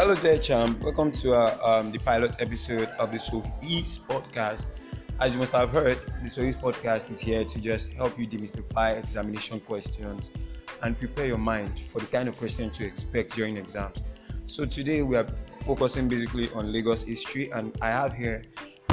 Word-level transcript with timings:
Hello 0.00 0.14
there, 0.14 0.38
champ. 0.38 0.80
Welcome 0.80 1.12
to 1.12 1.34
uh, 1.34 1.58
um, 1.62 1.92
the 1.92 1.98
pilot 1.98 2.36
episode 2.40 2.88
of 2.98 3.12
the 3.12 3.18
Soul 3.18 3.44
East 3.62 4.08
podcast. 4.08 4.64
As 5.20 5.34
you 5.34 5.38
must 5.38 5.52
have 5.52 5.68
heard, 5.68 6.00
the 6.22 6.30
Soul 6.30 6.46
East 6.46 6.58
podcast 6.58 7.10
is 7.10 7.20
here 7.20 7.44
to 7.44 7.60
just 7.60 7.92
help 7.92 8.18
you 8.18 8.26
demystify 8.26 8.98
examination 8.98 9.60
questions 9.60 10.30
and 10.82 10.98
prepare 10.98 11.26
your 11.26 11.36
mind 11.36 11.78
for 11.78 12.00
the 12.00 12.06
kind 12.06 12.30
of 12.30 12.38
question 12.38 12.70
to 12.70 12.86
expect 12.86 13.34
during 13.34 13.58
exams. 13.58 14.00
So 14.46 14.64
today 14.64 15.02
we 15.02 15.18
are 15.18 15.26
focusing 15.64 16.08
basically 16.08 16.50
on 16.52 16.72
Lagos 16.72 17.02
history, 17.02 17.50
and 17.50 17.76
I 17.82 17.88
have 17.88 18.14
here 18.14 18.42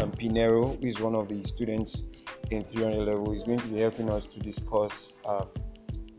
um, 0.03 0.11
Pinero, 0.11 0.75
who 0.75 0.87
is 0.87 0.99
one 0.99 1.15
of 1.15 1.29
the 1.29 1.41
students 1.43 2.03
in 2.51 2.65
300 2.65 2.97
level. 2.97 3.31
He's 3.31 3.43
going 3.43 3.59
to 3.59 3.67
be 3.67 3.79
helping 3.79 4.09
us 4.09 4.25
to 4.25 4.41
discuss 4.41 5.13
uh, 5.23 5.45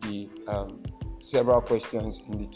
the 0.00 0.30
um, 0.46 0.82
several 1.20 1.60
questions 1.60 2.22
in 2.26 2.38
the 2.38 2.46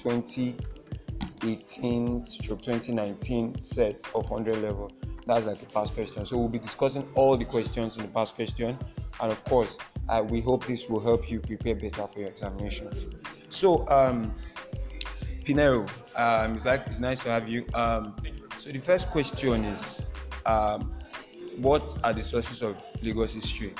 2018 1.43 2.25
stroke 2.25 2.63
2019 2.63 3.61
set 3.61 4.05
of 4.15 4.31
100 4.31 4.63
level. 4.63 4.93
That's 5.27 5.47
like 5.47 5.59
the 5.59 5.67
past 5.67 5.95
question. 5.95 6.25
So 6.25 6.37
we'll 6.39 6.49
be 6.49 6.59
discussing 6.59 7.07
all 7.15 7.37
the 7.37 7.45
questions 7.45 7.97
in 7.97 8.03
the 8.03 8.09
past 8.09 8.35
question, 8.35 8.79
and 9.21 9.33
of 9.33 9.45
course, 9.45 9.77
uh, 10.09 10.25
we 10.27 10.41
hope 10.41 10.67
this 10.67 10.89
will 10.89 11.01
help 11.01 11.31
you 11.31 11.41
prepare 11.41 11.75
better 11.75 12.07
for 12.07 12.21
your 12.21 12.29
examinations. 12.29 13.07
So, 13.49 13.89
um, 13.89 14.33
Pinero, 15.45 15.87
um, 16.17 16.55
it's 16.55 16.65
like 16.65 16.87
it's 16.87 17.01
nice 17.01 17.21
to 17.21 17.31
have 17.31 17.49
you. 17.49 17.67
Um, 17.75 18.15
so 18.57 18.71
the 18.71 18.79
first 18.79 19.09
question 19.09 19.65
is, 19.65 20.07
um, 20.47 20.95
what 21.57 21.97
are 22.05 22.13
the 22.13 22.23
sources 22.23 22.63
of 22.63 22.77
Lagos 23.03 23.35
history? 23.35 23.75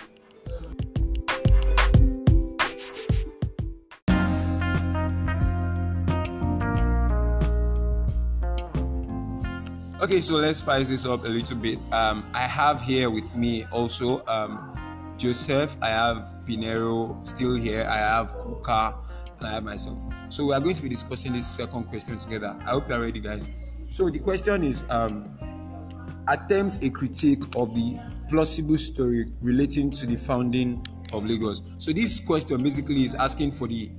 Okay, 10.03 10.21
so 10.21 10.35
let's 10.35 10.59
spice 10.59 10.89
this 10.89 11.07
up 11.07 11.25
a 11.25 11.29
little 11.29 11.57
bit. 11.57 11.79
Um, 11.93 12.29
I 12.35 12.41
have 12.41 12.83
here 12.83 13.09
with 13.09 13.37
me 13.37 13.67
also 13.71 14.27
um, 14.27 15.15
Joseph, 15.17 15.77
I 15.81 15.91
have 15.91 16.45
Pinero 16.45 17.21
still 17.23 17.55
here, 17.55 17.87
I 17.89 17.99
have 17.99 18.33
Kuka, 18.33 18.97
and 19.39 19.47
I 19.47 19.53
have 19.53 19.63
myself. 19.63 19.97
So 20.29 20.47
we 20.47 20.55
are 20.55 20.61
going 20.61 20.75
to 20.75 20.83
be 20.83 20.89
discussing 20.89 21.35
this 21.35 21.47
second 21.47 21.85
question 21.85 22.19
together. 22.19 22.57
I 22.67 22.71
hope 22.71 22.89
you 22.89 22.97
are 22.97 23.01
ready, 23.01 23.21
guys. 23.21 23.47
So 23.91 24.11
the 24.11 24.19
question 24.19 24.65
is 24.65 24.83
um, 24.91 25.39
attempt 26.27 26.83
a 26.83 26.91
critique 26.91 27.45
of 27.55 27.73
the 27.73 27.97
plausible 28.29 28.79
story 28.79 29.31
relating 29.41 29.93
to 29.93 30.07
the 30.09 30.17
founding 30.17 30.85
of 31.13 31.25
Lagos. 31.25 31.63
So 31.79 31.93
this 31.93 32.19
question 32.19 32.61
basically 32.61 33.05
is 33.05 33.15
asking 33.15 33.53
for 33.53 33.69
the 33.69 33.93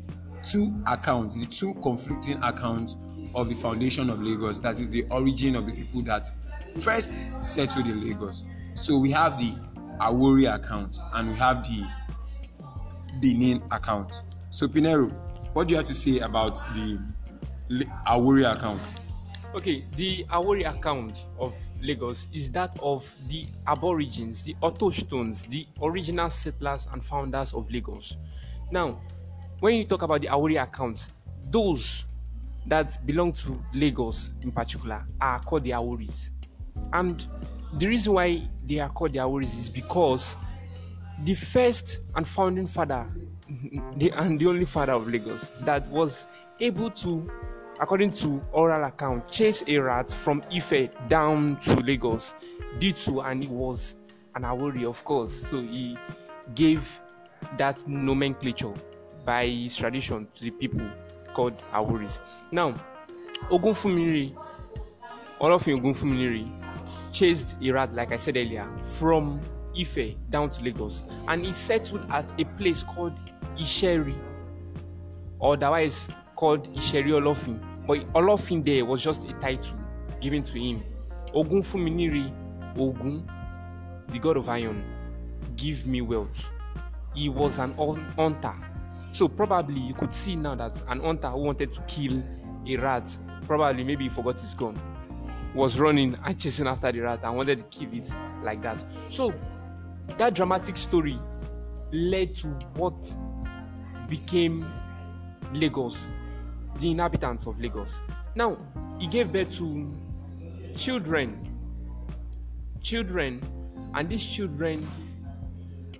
two 0.43 0.75
accounts, 0.85 1.35
the 1.35 1.45
two 1.45 1.73
conflicting 1.75 2.43
accounts 2.43 2.97
of 3.35 3.49
the 3.49 3.55
foundation 3.55 4.09
of 4.09 4.21
Lagos, 4.21 4.59
that 4.61 4.79
is 4.79 4.89
the 4.89 5.05
origin 5.09 5.55
of 5.55 5.65
the 5.65 5.73
people 5.73 6.01
that 6.03 6.29
first 6.79 7.27
settled 7.41 7.87
in 7.87 8.07
Lagos. 8.07 8.43
So 8.73 8.97
we 8.97 9.11
have 9.11 9.37
the 9.37 9.53
Awori 9.99 10.53
account 10.53 10.99
and 11.13 11.29
we 11.29 11.35
have 11.35 11.63
the 11.63 11.85
Benin 13.19 13.63
account. 13.71 14.21
So 14.49 14.67
Pinero, 14.67 15.09
what 15.53 15.67
do 15.67 15.73
you 15.73 15.77
have 15.77 15.85
to 15.85 15.95
say 15.95 16.19
about 16.19 16.55
the 16.73 16.99
Awori 18.07 18.51
account? 18.51 18.81
Okay, 19.55 19.85
the 19.95 20.25
Awori 20.31 20.67
account 20.67 21.27
of 21.39 21.53
Lagos 21.79 22.27
is 22.33 22.49
that 22.51 22.75
of 22.81 23.13
the 23.27 23.47
Aborigines, 23.67 24.41
the 24.41 24.55
Autochthones, 24.63 25.47
the 25.49 25.67
original 25.81 26.29
settlers 26.31 26.87
and 26.91 27.05
founders 27.05 27.53
of 27.53 27.69
Lagos. 27.69 28.17
Now, 28.71 28.99
when 29.59 29.75
you 29.75 29.85
talk 29.85 30.01
about 30.01 30.21
the 30.21 30.27
Awori 30.27 30.61
accounts, 30.61 31.11
those 31.51 32.05
that 32.67 33.05
belong 33.05 33.33
to 33.33 33.61
Lagos 33.73 34.31
in 34.41 34.51
particular 34.51 35.05
are 35.21 35.39
called 35.39 35.63
the 35.63 35.71
Aworis. 35.71 36.31
And 36.93 37.25
the 37.77 37.87
reason 37.87 38.13
why 38.13 38.47
they 38.65 38.79
are 38.79 38.89
called 38.89 39.13
the 39.13 39.19
Aworis 39.19 39.57
is 39.59 39.69
because 39.69 40.37
the 41.23 41.33
first 41.33 41.99
and 42.15 42.27
founding 42.27 42.67
father 42.67 43.09
the, 43.97 44.11
and 44.11 44.39
the 44.39 44.47
only 44.47 44.65
father 44.65 44.93
of 44.93 45.07
Lagos 45.07 45.51
that 45.61 45.87
was 45.89 46.27
able 46.59 46.89
to, 46.89 47.29
according 47.79 48.11
to 48.13 48.41
oral 48.51 48.83
account, 48.85 49.27
chase 49.29 49.63
a 49.67 49.77
rat 49.77 50.11
from 50.11 50.41
Ife 50.51 50.89
down 51.07 51.57
to 51.61 51.75
Lagos 51.75 52.33
did 52.79 52.95
so, 52.95 53.21
and 53.21 53.43
he 53.43 53.49
was 53.49 53.95
an 54.35 54.43
Awori, 54.43 54.85
of 54.85 55.03
course. 55.03 55.33
So 55.33 55.61
he 55.61 55.97
gave 56.55 57.01
that 57.57 57.85
nomenclature 57.87 58.73
by 59.25 59.47
his 59.47 59.75
tradition 59.75 60.27
to 60.33 60.43
the 60.43 60.51
people 60.51 60.81
called 61.33 61.61
Aworis. 61.73 62.19
Now, 62.51 62.75
Ogunfumiri, 63.49 64.35
Olofin 65.39 65.81
Ogunfumiri, 65.81 66.51
chased 67.11 67.57
a 67.61 67.71
like 67.71 68.11
I 68.11 68.17
said 68.17 68.37
earlier, 68.37 68.67
from 68.81 69.39
Ife 69.77 70.15
down 70.29 70.49
to 70.51 70.63
Lagos, 70.63 71.03
and 71.27 71.45
he 71.45 71.51
settled 71.51 72.09
at 72.11 72.31
a 72.39 72.45
place 72.57 72.83
called 72.83 73.19
Isheri, 73.57 74.15
or 75.39 75.53
otherwise 75.53 76.07
called 76.35 76.73
Isheri 76.75 77.09
Olofin. 77.09 77.59
But 77.85 78.11
Olofin 78.13 78.63
there 78.63 78.85
was 78.85 79.01
just 79.01 79.25
a 79.25 79.33
title 79.33 79.77
given 80.21 80.43
to 80.43 80.59
him. 80.59 80.83
Ogunfuminiri, 81.33 82.31
Ogun, 82.77 83.29
the 84.09 84.19
god 84.19 84.37
of 84.37 84.47
iron, 84.49 84.83
give 85.55 85.85
me 85.85 86.01
wealth. 86.01 86.49
He 87.13 87.29
was 87.29 87.59
an 87.59 87.73
hunter 88.15 88.55
so 89.13 89.27
probably 89.27 89.79
you 89.79 89.93
could 89.93 90.11
see 90.11 90.35
now 90.35 90.55
that 90.55 90.81
an 90.87 90.99
hunter 90.99 91.29
who 91.29 91.37
wanted 91.37 91.69
to 91.71 91.81
kill 91.83 92.23
a 92.67 92.77
rat, 92.77 93.15
probably 93.45 93.83
maybe 93.83 94.05
he 94.05 94.09
forgot 94.09 94.39
his 94.39 94.55
gun, 94.55 94.77
was 95.53 95.79
running 95.79 96.17
and 96.25 96.39
chasing 96.39 96.65
after 96.65 96.91
the 96.91 96.99
rat 96.99 97.19
and 97.23 97.37
wanted 97.37 97.59
to 97.59 97.65
kill 97.65 97.93
it 97.93 98.11
like 98.43 98.63
that. 98.63 98.83
So 99.09 99.31
that 100.17 100.33
dramatic 100.33 100.75
story 100.75 101.19
led 101.91 102.33
to 102.35 102.47
what 102.73 103.15
became 104.09 104.65
Lagos, 105.53 106.07
the 106.79 106.89
inhabitants 106.89 107.45
of 107.45 107.59
Lagos. 107.61 108.01
Now 108.33 108.57
he 108.97 109.05
gave 109.05 109.31
birth 109.31 109.55
to 109.57 109.93
children, 110.75 111.55
children, 112.81 113.43
and 113.93 114.09
these 114.09 114.25
children, 114.25 114.89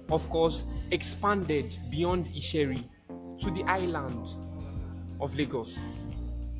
of 0.10 0.28
course, 0.32 0.66
expanded 0.90 1.78
beyond 1.92 2.26
Isheri 2.30 2.86
to 3.40 3.52
the 3.52 3.64
island 3.64 4.36
of 5.20 5.36
Lagos 5.36 5.80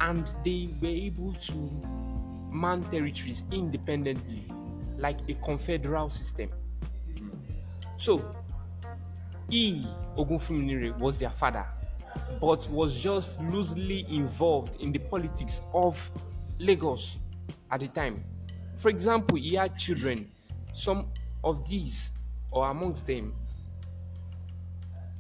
and 0.02 0.30
they 0.44 0.70
were 0.82 0.88
able 0.88 1.34
to 1.34 1.54
man 2.52 2.84
territories 2.92 3.44
independently 3.52 4.46
like 4.98 5.20
a 5.30 5.34
confederal 5.36 6.10
system. 6.10 6.50
So, 7.98 8.30
E. 9.50 9.86
Ogunfunmire 10.18 10.98
was 11.00 11.20
their 11.20 11.30
father, 11.30 11.66
but 12.40 12.70
was 12.70 13.02
just 13.02 13.42
loosely 13.42 14.06
involved 14.10 14.82
in 14.82 14.92
the 14.92 15.00
politics 15.00 15.62
of 15.74 16.10
Lagos 16.60 17.18
at 17.72 17.80
the 17.80 17.88
time. 17.88 18.24
For 18.78 18.90
example, 18.90 19.38
he 19.38 19.56
had 19.56 19.78
children. 19.78 20.30
Some 20.74 21.08
of 21.44 21.68
these, 21.68 22.12
or 22.52 22.70
amongst 22.70 23.06
them, 23.08 23.34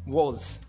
was 0.05 0.59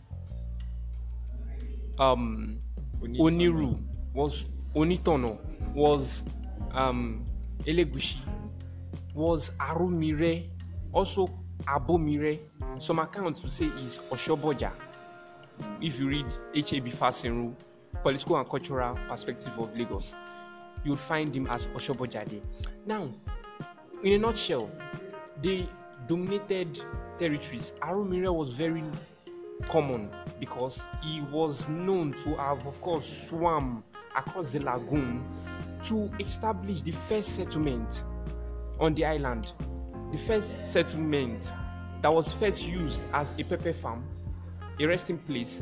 um, 1.99 2.59
Oniru, 3.03 3.81
was 4.12 4.47
Onitono, 4.75 5.38
was 5.75 6.25
um, 6.72 7.25
Elegushi, 7.66 8.19
was 9.15 9.50
Arumire, 9.60 10.49
also 10.93 11.28
Abomire. 11.65 12.41
Some 12.78 12.99
accounts 12.99 13.43
will 13.43 13.50
say 13.50 13.66
is 13.66 13.99
Oshoboja. 14.10 14.72
If 15.81 15.99
you 16.00 16.09
read 16.09 16.27
H.A.B. 16.54 16.91
Fasenru, 16.91 17.54
Political 18.03 18.39
and 18.39 18.51
Cultural 18.51 18.98
Perspective 19.09 19.57
of 19.59 19.77
Lagos, 19.77 20.15
you 20.84 20.91
would 20.91 21.01
find 21.01 21.34
him 21.34 21.47
as 21.47 21.66
Oshobojade. 21.68 22.42
Now, 22.86 23.09
in 24.03 24.13
a 24.13 24.18
nutshell, 24.18 24.71
they 25.41 25.68
dominated 26.07 26.80
territories. 27.18 27.72
Arumire 27.80 28.33
was 28.34 28.51
very 28.51 28.83
common 29.68 30.10
because 30.41 30.84
he 31.03 31.21
was 31.22 31.68
known 31.68 32.12
to 32.12 32.34
have, 32.36 32.66
of 32.66 32.80
course, 32.80 33.28
swam 33.28 33.84
across 34.16 34.51
the 34.51 34.60
lagoon 34.60 35.24
to 35.84 36.10
establish 36.21 36.83
the 36.83 36.92
first 36.92 37.36
settlement 37.36 38.04
on 38.80 38.95
the 38.95 39.04
island. 39.04 39.53
The 40.12 40.18
first 40.18 40.72
settlement 40.72 41.53
that 42.01 42.12
was 42.12 42.33
first 42.33 42.66
used 42.66 43.03
as 43.12 43.33
a 43.39 43.45
pepper 43.45 43.72
farm, 43.72 44.04
a 44.78 44.86
resting 44.86 45.18
place, 45.18 45.60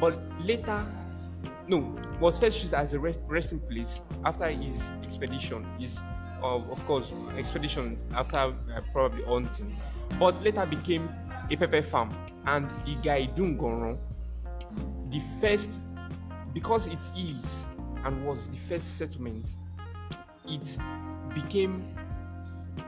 but 0.00 0.18
later, 0.40 0.86
no, 1.66 1.96
was 2.20 2.38
first 2.38 2.60
used 2.60 2.74
as 2.74 2.92
a 2.92 2.98
rest, 2.98 3.20
resting 3.26 3.60
place 3.60 4.00
after 4.24 4.48
his 4.50 4.90
expedition, 5.04 5.64
his, 5.78 6.00
uh, 6.42 6.56
of 6.56 6.84
course, 6.86 7.14
expedition 7.36 7.96
after 8.14 8.38
uh, 8.38 8.52
probably 8.92 9.24
hunting, 9.24 9.76
but 10.18 10.42
later 10.42 10.66
became 10.66 11.08
a 11.50 11.56
pepper 11.56 11.82
farm 11.82 12.10
and 12.48 12.68
Iga 12.86 13.34
Idunganran, 13.34 13.98
the 15.10 15.20
first, 15.40 15.78
because 16.52 16.86
it 16.86 16.98
is 17.16 17.64
and 18.04 18.24
was 18.26 18.48
the 18.48 18.56
first 18.56 18.96
settlement 18.96 19.54
it 20.48 20.78
became 21.34 21.94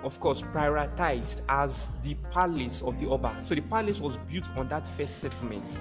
of 0.03 0.19
course 0.21 0.41
prioritized 0.41 1.43
as 1.49 1.91
the 2.03 2.15
palace 2.31 2.81
of 2.83 2.99
the 2.99 3.07
Oba. 3.07 3.37
So 3.45 3.55
the 3.55 3.61
palace 3.61 4.01
was 4.01 4.19
built 4.19 4.49
on 4.57 4.69
that 4.69 4.87
first 4.87 5.19
settlement. 5.19 5.79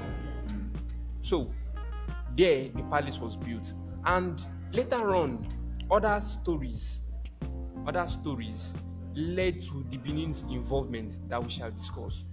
So 1.21 1.51
there 2.35 2.69
the 2.69 2.83
palace 2.89 3.19
was 3.19 3.35
built. 3.35 3.73
And 4.05 4.43
later 4.73 5.15
on, 5.15 5.47
other 5.91 6.19
stories, 6.21 7.01
other 7.87 8.07
stories 8.07 8.73
led 9.15 9.61
to 9.61 9.85
the 9.89 9.97
Benin's 9.97 10.43
involvement 10.49 11.29
that 11.29 11.41
we 11.41 11.49
shall 11.49 11.71
discuss. 11.71 12.25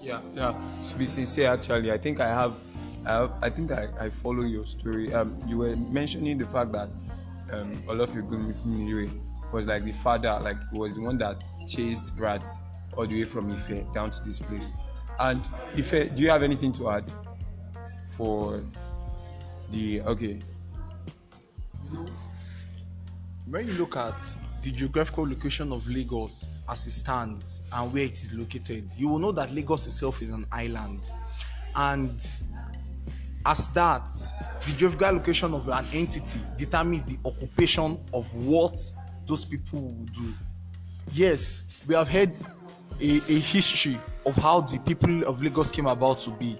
Yeah, 0.00 0.20
yeah. 0.34 0.54
To 0.82 0.96
be 0.96 1.04
sincere, 1.04 1.52
actually, 1.52 1.92
I 1.92 1.98
think 1.98 2.20
I 2.20 2.28
have, 2.28 2.54
I, 3.04 3.28
I 3.42 3.50
think 3.50 3.72
I, 3.72 3.88
I 4.00 4.10
follow 4.10 4.42
your 4.42 4.64
story. 4.64 5.12
Um, 5.12 5.42
you 5.46 5.58
were 5.58 5.76
mentioning 5.76 6.38
the 6.38 6.46
fact 6.46 6.72
that 6.72 6.88
um, 7.52 7.82
Olofin 7.86 8.28
Ogunfunmire 8.28 9.10
was 9.52 9.66
like 9.66 9.84
the 9.84 9.92
father, 9.92 10.38
like 10.42 10.56
was 10.72 10.96
the 10.96 11.02
one 11.02 11.18
that 11.18 11.42
chased 11.66 12.14
rats 12.16 12.58
all 12.96 13.06
the 13.06 13.20
way 13.22 13.28
from 13.28 13.50
Ife 13.50 13.92
down 13.94 14.10
to 14.10 14.22
this 14.24 14.38
place. 14.40 14.70
And 15.18 15.42
Ife, 15.76 16.14
do 16.14 16.22
you 16.22 16.30
have 16.30 16.42
anything 16.42 16.72
to 16.72 16.90
add 16.90 17.10
for 18.06 18.62
the 19.72 20.00
okay? 20.02 20.38
You 21.90 21.98
know, 21.98 22.06
when 23.46 23.66
you 23.66 23.72
look 23.74 23.96
at 23.96 24.20
the 24.62 24.70
geographical 24.70 25.26
location 25.26 25.72
of 25.72 25.88
Lagos 25.88 26.46
as 26.68 26.86
it 26.86 26.90
stands 26.90 27.60
and 27.72 27.92
where 27.92 28.04
it 28.04 28.22
is 28.22 28.32
located, 28.32 28.90
you 28.96 29.08
will 29.08 29.18
know 29.18 29.32
that 29.32 29.52
Lagos 29.52 29.86
itself 29.86 30.22
is 30.22 30.30
an 30.30 30.46
island. 30.52 31.10
And 31.74 32.26
as 33.46 33.68
that, 33.68 34.08
the 34.66 34.72
geographical 34.72 35.18
location 35.18 35.54
of 35.54 35.68
an 35.68 35.86
entity 35.92 36.40
determines 36.56 37.04
the 37.04 37.18
occupation 37.24 37.98
of 38.12 38.32
what 38.34 38.76
those 39.26 39.44
people 39.44 39.80
will 39.80 40.06
do. 40.14 40.34
Yes, 41.12 41.62
we 41.86 41.94
have 41.94 42.08
heard 42.08 42.32
a, 43.00 43.16
a 43.28 43.38
history 43.38 43.98
of 44.26 44.36
how 44.36 44.60
the 44.60 44.78
people 44.80 45.22
of 45.24 45.42
Lagos 45.42 45.70
came 45.70 45.86
about 45.86 46.20
to 46.20 46.30
be, 46.30 46.58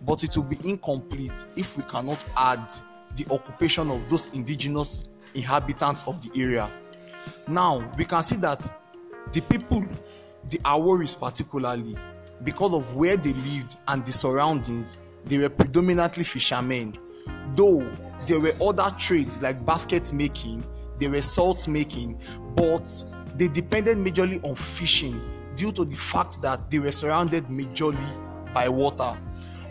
but 0.00 0.24
it 0.24 0.36
will 0.36 0.44
be 0.44 0.58
incomplete 0.68 1.44
if 1.56 1.76
we 1.76 1.84
cannot 1.84 2.24
add 2.36 2.72
the 3.14 3.26
occupation 3.32 3.90
of 3.90 4.08
those 4.10 4.28
indigenous 4.28 5.04
inhabitants 5.34 6.02
of 6.06 6.20
the 6.20 6.42
area. 6.42 6.68
Now, 7.46 7.88
we 7.96 8.04
can 8.04 8.22
see 8.22 8.36
that 8.36 8.68
the 9.32 9.40
people, 9.42 9.84
the 10.48 10.58
Aworis 10.58 11.18
particularly, 11.18 11.96
because 12.42 12.74
of 12.74 12.94
where 12.94 13.16
they 13.16 13.32
lived 13.32 13.76
and 13.88 14.04
the 14.04 14.12
surroundings, 14.12 14.98
they 15.24 15.38
were 15.38 15.48
predominantly 15.48 16.24
fishermen. 16.24 16.98
Though 17.56 17.90
there 18.26 18.40
were 18.40 18.54
other 18.62 18.94
trades 18.98 19.40
like 19.42 19.64
basket 19.64 20.12
making, 20.12 20.64
they 20.98 21.08
were 21.08 21.22
salt 21.22 21.66
making, 21.68 22.18
but 22.54 22.88
they 23.36 23.48
depended 23.48 23.98
majorly 23.98 24.42
on 24.44 24.54
fishing 24.54 25.20
due 25.56 25.72
to 25.72 25.84
the 25.84 25.96
fact 25.96 26.40
that 26.42 26.70
they 26.70 26.78
were 26.78 26.92
surrounded 26.92 27.46
majorly 27.46 28.52
by 28.52 28.68
water. 28.68 29.16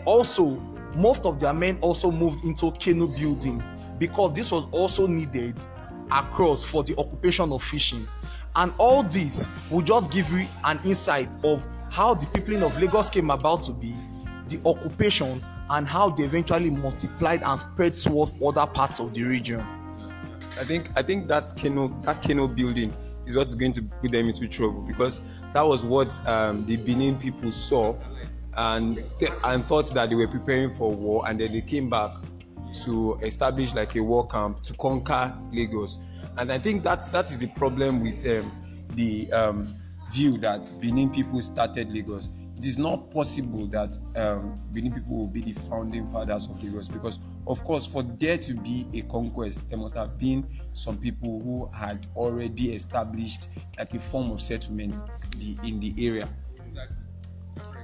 Also, 0.04 0.60
most 0.96 1.26
of 1.26 1.40
their 1.40 1.54
men 1.54 1.78
also 1.80 2.10
moved 2.10 2.44
into 2.44 2.70
canoe 2.72 3.08
building 3.08 3.62
because 3.98 4.32
this 4.34 4.50
was 4.52 4.66
also 4.70 5.06
needed 5.06 5.56
across 6.10 6.62
for 6.62 6.82
the 6.84 6.96
occupation 6.98 7.52
of 7.52 7.62
fishing. 7.62 8.06
And 8.56 8.72
all 8.78 9.02
this 9.02 9.48
will 9.70 9.82
just 9.82 10.10
give 10.10 10.30
you 10.30 10.46
an 10.64 10.78
insight 10.84 11.28
of 11.42 11.66
how 11.90 12.14
the 12.14 12.26
people 12.26 12.64
of 12.64 12.80
Lagos 12.80 13.10
came 13.10 13.30
about 13.30 13.62
to 13.62 13.72
be, 13.72 13.94
the 14.48 14.60
occupation, 14.64 15.44
and 15.70 15.88
how 15.88 16.10
they 16.10 16.24
eventually 16.24 16.70
multiplied 16.70 17.42
and 17.42 17.60
spread 17.60 17.96
towards 17.96 18.32
other 18.44 18.66
parts 18.66 19.00
of 19.00 19.14
the 19.14 19.24
region. 19.24 19.60
I 20.58 20.64
think 20.64 20.88
I 20.96 21.02
think 21.02 21.26
that 21.28 21.52
canoe 21.56 22.00
that 22.02 22.22
canoe 22.22 22.46
building 22.46 22.94
is 23.26 23.36
what's 23.36 23.54
going 23.54 23.72
to 23.72 23.82
put 23.82 24.12
them 24.12 24.28
into 24.28 24.46
trouble 24.46 24.82
because 24.82 25.20
that 25.52 25.62
was 25.62 25.84
what 25.84 26.26
um, 26.28 26.64
the 26.66 26.76
Benin 26.76 27.18
people 27.18 27.50
saw 27.50 27.96
and 28.56 28.96
th- 29.18 29.32
and 29.42 29.64
thought 29.64 29.92
that 29.94 30.10
they 30.10 30.14
were 30.14 30.28
preparing 30.28 30.70
for 30.70 30.92
war 30.92 31.26
and 31.26 31.40
then 31.40 31.52
they 31.52 31.60
came 31.60 31.90
back 31.90 32.10
to 32.84 33.18
establish 33.22 33.74
like 33.74 33.96
a 33.96 34.02
war 34.02 34.26
camp 34.26 34.62
to 34.62 34.74
conquer 34.74 35.36
Lagos 35.52 35.98
and 36.38 36.52
I 36.52 36.58
think 36.58 36.82
that's 36.82 37.08
that 37.10 37.30
is 37.30 37.38
the 37.38 37.48
problem 37.48 38.00
with 38.00 38.26
um, 38.26 38.52
the 38.94 39.30
um, 39.32 39.74
view 40.12 40.38
that 40.38 40.70
Benin 40.80 41.10
people 41.10 41.40
started 41.42 41.90
Lagos 41.92 42.28
it 42.56 42.64
is 42.64 42.78
not 42.78 43.10
possible 43.10 43.66
that 43.66 43.98
um, 44.16 44.60
Benin 44.72 44.92
people 44.92 45.16
will 45.16 45.26
be 45.26 45.40
the 45.40 45.52
founding 45.52 46.06
fathers 46.06 46.46
of 46.46 46.62
Lagos 46.62 46.88
because, 46.88 47.18
of 47.46 47.64
course, 47.64 47.84
for 47.84 48.02
there 48.02 48.38
to 48.38 48.54
be 48.54 48.86
a 48.94 49.02
conquest, 49.02 49.68
there 49.68 49.78
must 49.78 49.94
have 49.96 50.18
been 50.18 50.46
some 50.72 50.96
people 50.96 51.40
who 51.40 51.68
had 51.76 52.06
already 52.14 52.72
established 52.72 53.48
like 53.76 53.92
a 53.94 54.00
form 54.00 54.30
of 54.30 54.40
settlement 54.40 55.04
the, 55.38 55.56
in 55.66 55.80
the 55.80 55.92
area. 55.98 56.28
Exactly. 56.66 56.96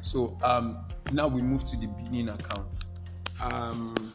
So 0.03 0.39
um, 0.43 0.79
now 1.13 1.27
we 1.27 1.43
move 1.43 1.65
to 1.65 1.77
the 1.77 1.89
Benin 1.89 2.29
account. 2.29 2.85
Um, 3.43 4.15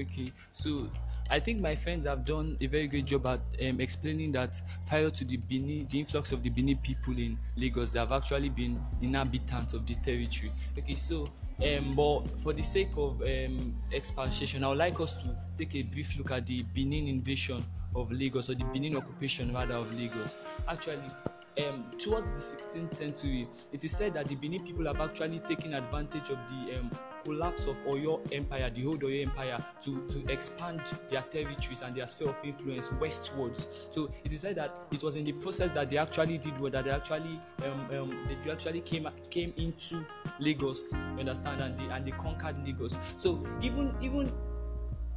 okay, 0.00 0.32
so 0.52 0.90
I 1.28 1.40
think 1.40 1.60
my 1.60 1.74
friends 1.74 2.06
have 2.06 2.24
done 2.24 2.56
a 2.60 2.66
very 2.66 2.86
great 2.86 3.06
job 3.06 3.26
at 3.26 3.40
um, 3.68 3.80
explaining 3.80 4.32
that 4.32 4.60
prior 4.86 5.10
to 5.10 5.24
the 5.24 5.36
Bini, 5.36 5.86
the 5.90 6.00
influx 6.00 6.30
of 6.30 6.42
the 6.42 6.50
Bini 6.50 6.76
people 6.76 7.18
in 7.18 7.38
Lagos, 7.56 7.92
they 7.92 7.98
have 7.98 8.12
actually 8.12 8.48
been 8.48 8.80
inhabitants 9.02 9.74
of 9.74 9.86
the 9.86 9.94
territory. 9.96 10.52
Okay, 10.78 10.94
so 10.94 11.28
um, 11.64 11.92
but 11.96 12.38
for 12.40 12.52
the 12.52 12.62
sake 12.62 12.90
of 12.96 13.20
um, 13.22 13.74
expansion, 13.90 14.62
I 14.62 14.68
would 14.68 14.78
like 14.78 15.00
us 15.00 15.14
to 15.14 15.36
take 15.58 15.74
a 15.74 15.82
brief 15.82 16.16
look 16.16 16.30
at 16.30 16.46
the 16.46 16.62
Benin 16.62 17.08
invasion 17.08 17.64
of 17.94 18.12
Lagos 18.12 18.50
or 18.50 18.54
the 18.54 18.64
Benin 18.64 18.96
occupation 18.96 19.52
rather 19.52 19.74
of 19.74 19.92
Lagos. 19.98 20.38
Actually, 20.68 21.10
um, 21.58 21.86
towards 21.98 22.32
the 22.32 22.38
16th 22.38 22.94
century, 22.94 23.48
it 23.72 23.82
is 23.82 23.92
said 23.92 24.14
that 24.14 24.28
the 24.28 24.34
Benin 24.34 24.64
people 24.64 24.84
have 24.84 25.00
actually 25.00 25.40
taken 25.40 25.74
advantage 25.74 26.28
of 26.28 26.38
the 26.48 26.78
um, 26.78 26.90
collapse 27.26 27.66
of 27.66 27.76
Oyo 27.86 28.20
Empire, 28.32 28.70
the 28.74 28.84
Oyo 28.84 29.22
Empire, 29.22 29.58
to, 29.82 30.06
to 30.08 30.24
expand 30.32 30.80
their 31.10 31.22
territories 31.22 31.82
and 31.82 31.94
their 31.96 32.06
sphere 32.06 32.28
of 32.28 32.36
influence 32.44 32.92
westwards. 32.92 33.66
So 33.90 34.10
it 34.24 34.32
is 34.32 34.40
said 34.42 34.56
that 34.56 34.76
it 34.92 35.02
was 35.02 35.16
in 35.16 35.24
the 35.24 35.32
process 35.32 35.72
that 35.72 35.90
they 35.90 35.98
actually 35.98 36.38
did 36.38 36.56
what 36.58 36.72
that 36.72 36.84
they 36.84 36.90
actually 36.90 37.40
um, 37.64 37.86
um, 37.92 38.28
they 38.44 38.50
actually 38.50 38.80
came 38.80 39.08
came 39.30 39.52
into 39.56 40.04
Lagos, 40.38 40.92
you 40.92 41.20
understand, 41.20 41.60
and 41.60 41.78
they 41.78 41.92
and 41.94 42.06
they 42.06 42.12
conquered 42.12 42.64
Lagos. 42.64 42.98
So 43.16 43.44
even 43.60 43.94
even 44.00 44.32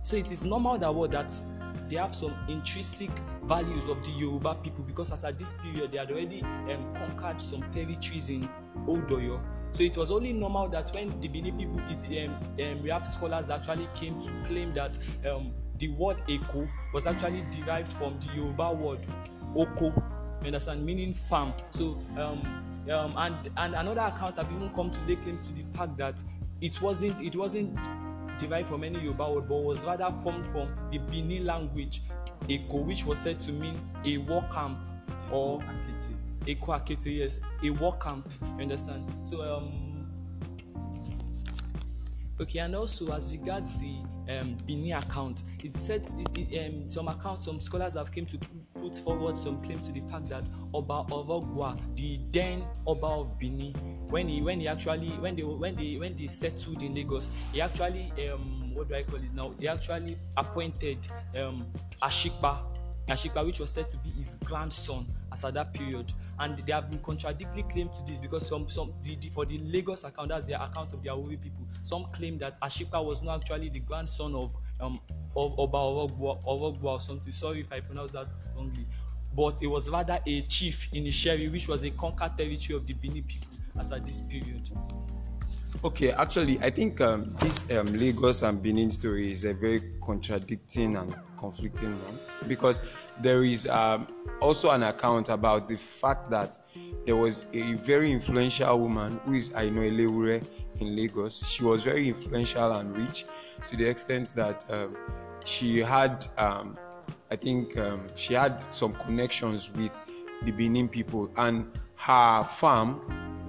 so, 0.01 0.15
it 0.15 0.31
is 0.31 0.43
normal 0.43 0.77
that 0.79 0.93
what 0.93 1.11
that 1.11 1.31
they 1.89 1.97
have 1.97 2.15
some 2.15 2.33
intrinsic 2.47 3.11
values 3.43 3.87
of 3.87 4.03
the 4.03 4.11
Yoruba 4.11 4.55
people 4.55 4.83
because 4.83 5.11
as 5.11 5.23
at 5.23 5.37
this 5.37 5.53
period 5.53 5.91
they 5.91 5.97
had 5.97 6.11
already 6.11 6.41
um, 6.41 6.93
conquered 6.95 7.41
some 7.41 7.61
territories 7.71 8.29
in 8.29 8.47
Old 8.87 9.07
Oyo. 9.07 9.39
So 9.71 9.83
it 9.83 9.95
was 9.95 10.11
only 10.11 10.33
normal 10.33 10.67
that 10.69 10.89
when 10.93 11.19
the 11.21 11.27
Benin 11.27 11.57
people, 11.57 11.79
it, 11.89 12.27
um, 12.27 12.35
um, 12.61 12.83
we 12.83 12.89
have 12.89 13.07
scholars 13.07 13.47
that 13.47 13.59
actually 13.61 13.88
came 13.95 14.21
to 14.21 14.31
claim 14.45 14.73
that 14.73 14.97
um, 15.29 15.53
the 15.77 15.89
word 15.89 16.17
Eko 16.27 16.69
was 16.93 17.07
actually 17.07 17.43
derived 17.51 17.88
from 17.93 18.19
the 18.19 18.27
Yoruba 18.35 18.71
word 18.73 18.99
Oko, 19.55 19.85
you 20.41 20.47
understand, 20.47 20.85
meaning 20.85 21.13
farm. 21.13 21.53
So 21.71 21.99
um, 22.17 22.63
um, 22.89 23.13
and 23.17 23.49
and 23.57 23.75
another 23.75 24.01
account 24.01 24.38
have 24.38 24.51
even 24.51 24.69
come 24.73 24.91
to 24.91 24.99
lay 25.07 25.15
claims 25.15 25.47
to 25.47 25.53
the 25.53 25.63
fact 25.77 25.97
that 25.97 26.23
it 26.61 26.81
wasn't 26.81 27.21
it 27.21 27.35
wasn't 27.35 27.77
derived 28.38 28.67
from 28.67 28.83
any 28.83 28.99
Yoruba 28.99 29.31
word, 29.31 29.49
but 29.49 29.57
was 29.57 29.85
rather 29.85 30.11
formed 30.23 30.45
from 30.47 30.69
the 30.91 30.97
Benin 30.97 31.45
language, 31.45 32.01
Eko, 32.47 32.85
which 32.85 33.05
was 33.05 33.19
said 33.19 33.39
to 33.41 33.51
mean 33.51 33.79
a 34.05 34.17
war 34.17 34.45
camp 34.51 34.79
or 35.31 35.61
Eko 36.46 36.67
Akete, 36.67 37.17
yes, 37.17 37.39
a 37.63 37.69
war 37.69 37.98
camp. 37.98 38.29
You 38.58 38.63
understand? 38.63 39.05
So 39.24 39.41
um 39.41 39.89
okay, 42.41 42.60
and 42.60 42.75
also 42.75 43.12
as 43.13 43.31
regards 43.31 43.75
the 43.77 43.98
um, 44.29 44.55
Benin 44.65 44.93
account, 44.98 45.43
it 45.63 45.75
said 45.75 46.08
it, 46.38 46.53
it, 46.53 46.67
um, 46.67 46.89
some 46.89 47.08
accounts, 47.08 47.46
some 47.46 47.60
scholars 47.60 47.96
have 47.96 48.12
came 48.12 48.25
to 48.27 48.38
put 48.79 48.96
forward 48.98 49.38
some 49.38 49.62
claims 49.63 49.88
to 49.88 49.93
the 49.93 50.01
fact 50.10 50.29
that 50.29 50.50
Oba 50.74 51.05
Orogwa, 51.10 51.77
the 51.96 52.19
then 52.31 52.63
Oba 52.88 53.08
of 53.08 53.39
Benin, 53.39 53.74
when 54.10 54.27
he 54.29 54.41
when 54.41 54.60
he 54.60 54.67
actually 54.67 55.10
when 55.19 55.36
they 55.36 55.43
when 55.43 55.75
they 55.75 55.98
when 55.98 56.15
they 56.15 56.27
settled 56.27 56.81
in 56.84 56.96
Lagos, 56.96 57.29
he 57.51 57.62
actually 57.62 58.12
um, 58.31 58.74
what 58.74 58.88
do 58.88 58.96
I 58.96 59.03
call 59.03 59.17
it 59.17 59.34
now? 59.34 59.53
They 59.60 59.67
actually 59.67 60.17
appointed 60.38 61.08
um, 61.38 61.65
Ashikpa, 62.01 62.60
Ashikpa, 63.09 63.45
which 63.45 63.59
was 63.59 63.71
said 63.71 63.89
to 63.89 63.97
be 63.97 64.09
his 64.11 64.35
grandson 64.45 65.05
as 65.31 65.43
at 65.43 65.53
that 65.55 65.73
period. 65.73 66.13
And 66.39 66.57
they 66.57 66.71
have 66.71 66.89
been 66.89 66.99
contradictory 66.99 67.63
claimed 67.63 67.93
to 67.93 68.03
this 68.05 68.19
because 68.19 68.47
some 68.47 68.69
some 68.69 68.93
the, 69.03 69.15
the, 69.15 69.29
for 69.29 69.45
the 69.45 69.57
Lagos 69.59 70.03
account, 70.03 70.29
that's 70.29 70.45
their 70.45 70.61
account 70.61 70.93
of 70.93 71.03
the 71.03 71.09
Awori 71.09 71.41
people. 71.41 71.65
Some 71.83 72.05
claim 72.13 72.37
that 72.39 72.59
Ashikpa 72.61 73.03
was 73.03 73.21
not 73.21 73.41
actually 73.41 73.69
the 73.69 73.79
grandson 73.79 74.35
of 74.35 74.55
um 74.79 74.99
of 75.35 75.59
Oba 75.59 75.77
Orhogbua, 75.77 76.83
or 76.83 76.99
something. 76.99 77.31
Sorry 77.31 77.61
if 77.61 77.71
I 77.71 77.79
pronounce 77.79 78.11
that 78.11 78.27
wrongly. 78.55 78.85
But 79.35 79.61
it 79.61 79.67
was 79.67 79.89
rather 79.89 80.19
a 80.25 80.41
chief 80.43 80.89
in 80.91 81.03
Isheri, 81.03 81.51
which 81.51 81.67
was 81.67 81.83
a 81.83 81.91
conquered 81.91 82.37
territory 82.37 82.77
of 82.77 82.87
the 82.87 82.93
Bini 82.93 83.21
people 83.21 83.47
as 83.79 83.91
at 83.91 84.05
this 84.05 84.21
period. 84.23 84.69
Okay, 85.83 86.11
actually, 86.11 86.59
I 86.59 86.69
think 86.71 86.99
um, 86.99 87.33
this 87.39 87.69
um, 87.71 87.85
Lagos 87.93 88.41
and 88.41 88.61
Benin 88.61 88.91
story 88.91 89.31
is 89.31 89.45
a 89.45 89.53
very 89.53 89.93
contradicting 90.03 90.97
and 90.97 91.15
conflicting 91.38 91.91
one 92.03 92.19
because 92.49 92.81
there 93.21 93.45
is 93.45 93.65
um, 93.67 94.05
also 94.41 94.71
an 94.71 94.83
account 94.83 95.29
about 95.29 95.69
the 95.69 95.77
fact 95.77 96.29
that 96.31 96.59
there 97.05 97.15
was 97.15 97.45
a 97.53 97.75
very 97.75 98.11
influential 98.11 98.77
woman 98.77 99.21
who 99.23 99.35
is 99.35 99.53
Aino 99.55 99.81
Elewure 99.81 100.43
in 100.79 100.95
Lagos. 100.97 101.47
She 101.47 101.63
was 101.63 101.83
very 101.83 102.09
influential 102.09 102.73
and 102.73 102.97
rich 102.97 103.23
to 103.69 103.77
the 103.77 103.88
extent 103.88 104.33
that 104.35 104.65
um, 104.69 104.97
she 105.45 105.77
had, 105.79 106.27
um, 106.38 106.77
I 107.31 107.38
think, 107.38 107.77
um, 107.77 108.05
she 108.15 108.33
had 108.33 108.65
some 108.73 108.93
connections 108.95 109.71
with 109.71 109.97
the 110.43 110.51
Benin 110.51 110.89
people, 110.89 111.31
and 111.38 111.71
her 111.95 112.43
farm 112.43 112.99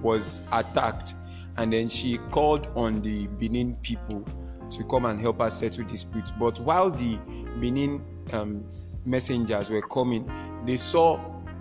was 0.01 0.39
attacked 0.53 1.15
and 1.57 1.73
then 1.73 1.89
she 1.89 2.17
called 2.29 2.67
on 2.75 3.01
the 3.01 3.27
Benin 3.27 3.75
people 3.81 4.25
to 4.71 4.83
come 4.85 5.05
and 5.05 5.19
help 5.19 5.39
her 5.41 5.49
settle 5.49 5.83
disputes. 5.85 6.31
But 6.31 6.59
while 6.59 6.89
the 6.89 7.17
Benin 7.59 8.03
um, 8.31 8.63
messengers 9.05 9.69
were 9.69 9.81
coming, 9.81 10.29
they 10.65 10.77
saw 10.77 11.19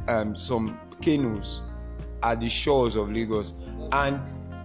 um, 0.09 0.37
some 0.37 0.79
canoes 1.03 1.63
at 2.23 2.41
the 2.41 2.49
shores 2.49 2.97
of 2.97 3.11
Lagos, 3.11 3.55
and 3.93 4.21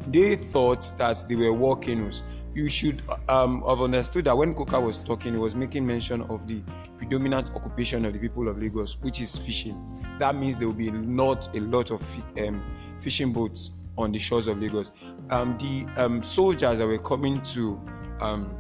they 0.08 0.36
thought 0.36 0.92
that 0.98 1.28
they 1.28 1.36
were 1.36 1.54
war 1.54 1.78
canoes. 1.78 2.24
You 2.54 2.70
should 2.70 3.02
um, 3.28 3.64
have 3.68 3.82
understood 3.82 4.26
that 4.26 4.38
when 4.38 4.54
Coker 4.54 4.80
was 4.80 5.04
talking, 5.04 5.34
he 5.34 5.40
was 5.40 5.56
making 5.56 5.86
mention 5.86 6.22
of 6.24 6.48
the 6.48 6.62
predominant 6.98 7.52
occupation 7.54 8.06
of 8.06 8.14
the 8.14 8.20
people 8.20 8.48
of 8.48 8.58
Lagos, 8.58 8.98
which 9.02 9.20
is 9.20 9.36
fishing. 9.36 9.76
That 10.20 10.36
means 10.36 10.58
there 10.58 10.68
will 10.68 10.76
be 10.76 10.92
not 10.92 11.54
a 11.56 11.60
lot 11.60 11.92
of 11.92 12.02
um, 12.38 12.64
fishing 13.02 13.34
boats 13.34 13.72
on 13.98 14.12
the 14.12 14.20
shores 14.20 14.48
of 14.48 14.60
Lagos. 14.60 14.92
Um, 15.30 15.58
the 15.58 15.88
um, 16.02 16.22
soldiers 16.22 16.80
that 16.80 16.86
were 16.86 16.98
coming 16.98 17.42
to 17.42 17.82
um, 18.20 18.56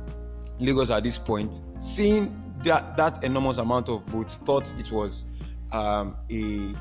Lagos 0.59 0.89
at 0.89 1.03
this 1.03 1.17
point, 1.17 1.61
seeing 1.79 2.41
that, 2.63 2.97
that 2.97 3.23
enormous 3.23 3.57
amount 3.57 3.89
of 3.89 4.05
boats, 4.07 4.35
thought 4.35 4.73
it 4.79 4.91
was 4.91 5.25
um, 5.71 6.15
a 6.31 6.73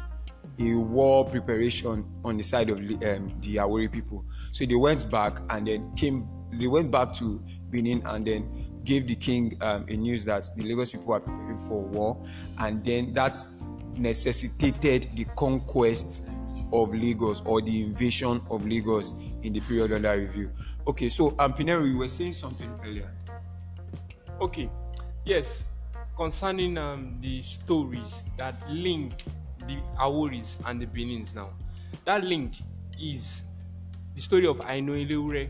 a 0.61 0.75
war 0.75 1.25
preparation 1.25 2.05
on 2.25 2.37
the 2.37 2.43
side 2.43 2.71
of 2.71 2.79
um, 2.79 3.35
the 3.41 3.57
Awori 3.57 3.91
people. 3.91 4.25
So 4.53 4.65
they 4.65 4.77
went 4.77 5.11
back 5.11 5.41
and 5.51 5.67
then 5.67 5.93
came. 5.97 6.29
They 6.53 6.69
went 6.69 6.93
back 6.93 7.13
to 7.15 7.43
Benin 7.71 8.03
and 8.07 8.25
then 8.25 8.71
gave 8.85 9.09
the 9.09 9.17
king 9.17 9.57
um, 9.63 9.87
a 9.89 9.97
news 9.97 10.25
that 10.27 10.49
the 10.57 10.63
Lagos 10.63 10.93
people 10.93 11.13
are 11.15 11.21
preparing 11.21 11.59
for 11.59 11.83
war, 11.83 12.25
and 12.59 12.85
then 12.85 13.13
that 13.15 13.39
necessitated 13.97 15.09
the 15.15 15.25
conquest 15.37 16.23
of 16.83 16.95
Lagos 16.95 17.41
or 17.43 17.61
the 17.61 17.83
invasion 17.83 18.41
of 18.51 18.67
Lagos 18.67 19.15
in 19.43 19.53
the 19.53 19.61
period 19.61 19.93
under 19.93 20.17
review. 20.19 20.51
Okay, 20.87 21.09
so 21.09 21.35
um, 21.39 21.53
Pinero, 21.55 21.85
you 21.85 21.99
were 21.99 22.09
saying 22.09 22.35
something 22.35 22.71
earlier. 22.85 23.11
Okay, 24.41 24.69
yes, 25.25 25.65
concerning 26.17 26.77
um, 26.77 27.17
the 27.21 27.43
stories 27.43 28.25
that 28.37 28.55
link 28.69 29.25
the 29.67 29.79
Aworis 29.99 30.57
and 30.67 30.81
the 30.81 30.87
Benins 30.87 31.35
now. 31.35 31.51
That 32.05 32.25
link 32.25 32.55
is 33.01 33.43
the 34.15 34.21
story 34.21 34.47
of 34.47 34.61
Aino 34.61 34.95
Eleure. 34.95 35.49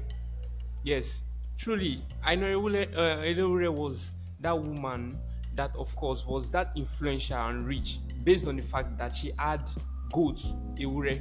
Yes, 0.82 1.18
truly, 1.56 2.02
Aino 2.26 2.46
Eleure 2.46 3.68
uh, 3.68 3.72
was 3.72 4.12
that 4.40 4.58
woman 4.58 5.18
that, 5.56 5.74
of 5.76 5.94
course, 5.96 6.26
was 6.26 6.48
that 6.50 6.72
influential 6.76 7.38
and 7.38 7.66
rich 7.66 7.98
based 8.24 8.46
on 8.46 8.56
the 8.56 8.62
fact 8.62 8.96
that 8.98 9.14
she 9.14 9.32
had 9.38 9.68
goats, 10.14 10.54
ewure 10.76 11.20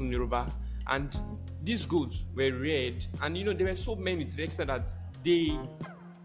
in 0.00 0.10
Yoruba, 0.12 0.52
and 0.88 1.16
these 1.62 1.86
goats 1.86 2.24
were 2.34 2.50
reared, 2.52 3.06
and 3.22 3.38
you 3.38 3.44
know 3.44 3.52
there 3.52 3.68
were 3.68 3.76
so 3.76 3.94
many 3.94 4.24
to 4.24 4.36
the 4.36 4.42
extent 4.42 4.68
that 4.68 4.88
they 5.24 5.56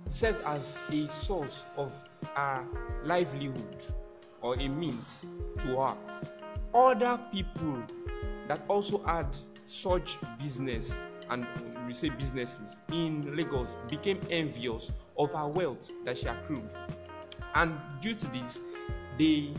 served 0.08 0.44
as 0.46 0.80
a 0.90 1.06
source 1.08 1.66
of 1.78 1.92
our 2.36 2.66
livelihood 3.04 3.84
or 4.42 4.56
a 4.56 4.68
means 4.68 5.24
to 5.60 5.68
her. 5.78 5.96
Other 6.74 7.20
people 7.32 7.80
that 8.48 8.62
also 8.68 9.04
had 9.04 9.28
such 9.66 10.18
business 10.40 11.00
and 11.30 11.46
we 11.86 11.94
say 11.94 12.10
businesses 12.10 12.76
in 12.92 13.36
Lagos 13.36 13.76
became 13.88 14.20
envious 14.32 14.92
of 15.18 15.32
her 15.34 15.48
wealth 15.48 15.92
that 16.06 16.18
she 16.18 16.26
accrued. 16.28 16.68
And 17.54 17.78
due 18.02 18.16
to 18.16 18.28
this, 18.32 18.62
they 19.18 19.54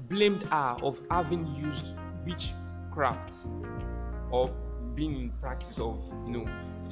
blamed 0.00 0.42
her 0.44 0.76
of 0.82 1.00
having 1.10 1.46
used 1.54 1.94
witchcraft 2.24 3.32
or 4.30 4.50
being 4.94 5.14
in 5.20 5.30
practice 5.40 5.78
of 5.78 6.02
you 6.26 6.32
know 6.32 6.48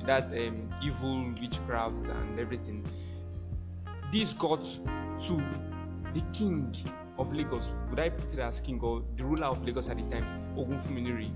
that 0.07 0.25
um, 0.27 0.69
evil 0.83 1.35
witchcraft 1.41 2.09
and 2.09 2.39
everything. 2.39 2.85
This 4.13 4.33
got 4.33 4.63
to 4.63 5.43
the 6.15 6.21
king 6.33 6.75
of 7.19 7.33
lagos. 7.33 7.73
Would 7.91 7.99
i 7.99 8.09
put 8.09 8.33
it 8.33 8.39
as 8.39 8.61
king 8.61 8.81
or 8.81 9.03
the 9.17 9.25
ruler 9.25 9.47
of 9.47 9.65
lagos 9.65 9.89
at 9.89 9.97
the 9.97 10.05
time? 10.05 10.25
Ogunfunmire 10.57 11.31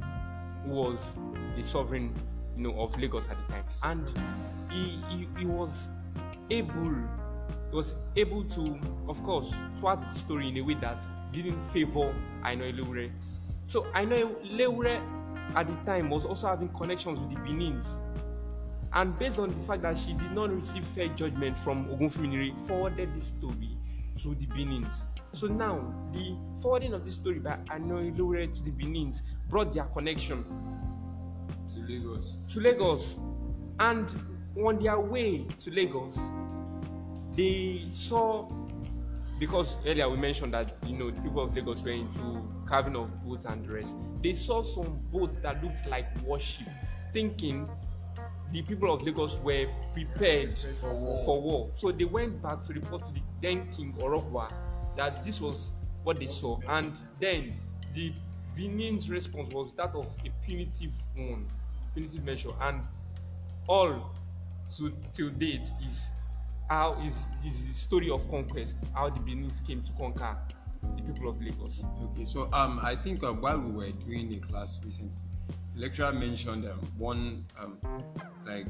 who 0.64 0.70
was 0.70 1.16
the 1.56 1.62
sovereign 1.62 2.14
you 2.56 2.62
know 2.62 2.78
of 2.80 2.96
lagos 2.98 3.28
at 3.28 3.36
the 3.46 3.54
time. 3.54 3.64
And 3.82 4.08
he, 4.70 5.02
he, 5.08 5.28
he 5.38 5.46
was 5.46 5.88
able 6.50 6.94
he 7.70 7.76
was 7.76 7.94
able 8.16 8.44
to 8.44 8.78
of 9.08 9.22
course 9.24 9.52
twat 9.80 10.06
the 10.08 10.14
story 10.14 10.48
in 10.48 10.56
a 10.58 10.60
way 10.60 10.74
that 10.74 11.04
didn't 11.32 11.58
favor 11.58 12.14
Aino 12.44 12.64
Eleure. 12.64 13.10
So 13.66 13.86
Aino 13.94 14.34
Eleure 14.44 15.00
at 15.54 15.66
the 15.66 15.74
time 15.84 16.10
was 16.10 16.24
also 16.24 16.48
having 16.48 16.68
connections 16.70 17.20
with 17.20 17.30
the 17.30 17.36
Benins. 17.36 17.98
And 18.92 19.16
based 19.18 19.38
on 19.38 19.50
the 19.50 19.60
fact 19.66 19.82
that 19.82 19.96
she 19.96 20.14
did 20.14 20.32
not 20.32 20.50
receive 20.52 20.84
fair 20.84 21.08
judgment 21.08 21.56
from 21.56 21.86
Ogunfunmire, 21.86 22.60
forwarded 22.62 23.14
this 23.14 23.28
story 23.28 23.76
to 24.22 24.34
the 24.34 24.46
Benins. 24.46 25.04
So 25.32 25.46
now, 25.46 25.94
the 26.12 26.36
forwarding 26.60 26.92
of 26.92 27.04
this 27.04 27.14
story 27.14 27.38
by 27.38 27.58
Aino 27.70 27.98
Eleure 27.98 28.52
to 28.52 28.62
the 28.64 28.72
Benins 28.72 29.22
brought 29.48 29.72
their 29.72 29.84
connection 29.84 30.44
to 31.72 31.80
Lagos. 31.80 32.36
To 32.52 32.60
Lagos. 32.60 33.16
And 33.78 34.12
on 34.56 34.78
their 34.80 34.98
way 34.98 35.46
to 35.62 35.70
Lagos, 35.70 36.18
they 37.36 37.86
saw 37.90 38.48
because 39.40 39.78
earlier 39.86 40.08
we 40.08 40.18
mentioned 40.18 40.52
that 40.52 40.76
you 40.86 40.96
know 40.96 41.10
the 41.10 41.20
people 41.22 41.42
of 41.42 41.56
Lagos 41.56 41.82
were 41.82 41.90
into 41.90 42.46
carving 42.66 42.94
of 42.94 43.24
boats 43.24 43.46
and 43.46 43.64
the 43.64 43.72
rest. 43.72 43.96
They 44.22 44.34
saw 44.34 44.62
some 44.62 45.00
boats 45.10 45.36
that 45.36 45.64
looked 45.64 45.86
like 45.86 46.06
warship, 46.24 46.68
thinking 47.12 47.68
the 48.52 48.62
people 48.62 48.92
of 48.92 49.02
Lagos 49.02 49.38
were 49.38 49.66
prepared 49.94 50.58
for 50.80 50.92
war. 50.92 51.24
for 51.24 51.40
war. 51.40 51.70
So 51.74 51.90
they 51.90 52.04
went 52.04 52.42
back 52.42 52.62
to 52.64 52.74
report 52.74 53.06
to 53.06 53.12
the 53.12 53.22
then 53.40 53.72
King 53.74 53.94
Orokwa 53.98 54.52
that 54.96 55.24
this 55.24 55.40
was 55.40 55.72
what 56.04 56.18
they 56.18 56.26
saw, 56.26 56.60
and 56.68 56.92
then 57.18 57.54
the 57.94 58.12
Benin's 58.54 59.08
response 59.08 59.48
was 59.54 59.72
that 59.72 59.94
of 59.94 60.14
a 60.24 60.46
punitive 60.46 60.92
one, 61.16 61.46
punitive 61.94 62.24
measure, 62.24 62.50
and 62.60 62.82
all 63.66 64.12
to 64.76 64.92
till 65.14 65.30
date 65.30 65.66
is 65.86 66.10
how 66.70 66.96
is 67.04 67.26
is 67.44 67.66
the 67.66 67.74
story 67.74 68.08
of 68.08 68.28
conquest 68.30 68.76
how 68.94 69.10
the 69.10 69.18
Benin 69.20 69.50
came 69.66 69.82
to 69.82 69.92
conquer 69.92 70.38
the 70.96 71.02
people 71.02 71.28
of 71.28 71.42
Lagos. 71.42 71.82
Okay, 72.04 72.24
so 72.24 72.48
um, 72.52 72.80
I 72.82 72.96
think 72.96 73.22
um, 73.22 73.42
while 73.42 73.58
we 73.58 73.70
were 73.70 73.90
doing 73.90 74.32
a 74.32 74.46
class 74.46 74.78
recently, 74.84 75.12
the 75.74 75.82
lecturer 75.82 76.12
mentioned 76.12 76.64
um, 76.64 76.80
one 76.96 77.44
um, 77.58 77.76
like 78.46 78.66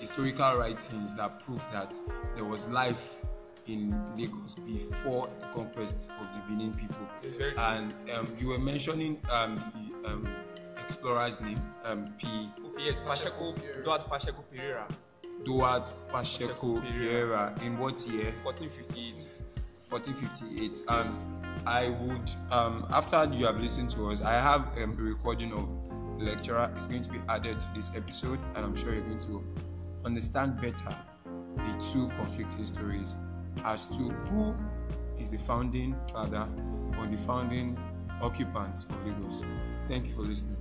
historical 0.00 0.56
writings 0.56 1.14
that 1.14 1.44
prove 1.44 1.62
that 1.70 1.94
there 2.34 2.44
was 2.44 2.66
life 2.68 3.16
in 3.66 3.94
Lagos 4.16 4.56
before 4.56 5.28
the 5.40 5.46
conquest 5.54 6.08
of 6.20 6.26
the 6.34 6.40
Benin 6.48 6.74
people. 6.74 7.08
Yes. 7.38 7.56
And 7.56 7.94
um, 8.14 8.36
you 8.38 8.48
were 8.48 8.58
mentioning 8.58 9.20
um, 9.30 9.62
the 10.02 10.08
um, 10.08 10.28
explorer's 10.82 11.40
name, 11.40 11.62
um, 11.84 12.12
P. 12.18 12.26
Okay, 12.66 12.86
yes, 12.86 13.00
Pacheco, 13.00 13.54
Duarte 13.84 14.08
Pacheco 14.08 14.44
Pereira. 14.50 14.88
Duarte 15.44 15.92
Pacheco 16.10 16.80
Pereira. 16.80 17.54
In 17.62 17.78
what 17.78 18.06
year? 18.06 18.34
1458. 18.42 19.14
1458. 19.88 20.82
Um, 20.88 21.42
I 21.66 21.90
would, 21.90 22.30
um, 22.50 22.86
after 22.90 23.24
you 23.32 23.46
have 23.46 23.58
listened 23.60 23.90
to 23.92 24.10
us, 24.10 24.20
I 24.20 24.32
have 24.32 24.76
um, 24.78 24.96
a 24.98 25.02
recording 25.02 25.52
of 25.52 25.68
the 26.18 26.24
lecturer. 26.24 26.70
It's 26.76 26.86
going 26.86 27.02
to 27.02 27.10
be 27.10 27.20
added 27.28 27.60
to 27.60 27.68
this 27.74 27.90
episode, 27.94 28.38
and 28.54 28.64
I'm 28.64 28.74
sure 28.74 28.92
you're 28.92 29.02
going 29.02 29.18
to 29.20 29.44
understand 30.04 30.60
better 30.60 30.96
the 31.56 31.84
two 31.92 32.08
conflicting 32.16 32.66
stories 32.66 33.14
as 33.64 33.86
to 33.86 34.10
who 34.10 34.54
is 35.18 35.30
the 35.30 35.38
founding 35.38 35.96
father 36.12 36.46
or 36.98 37.06
the 37.06 37.16
founding 37.18 37.78
occupant 38.20 38.84
of 38.90 39.06
Lagos. 39.06 39.42
Thank 39.88 40.06
you 40.06 40.14
for 40.14 40.22
listening. 40.22 40.56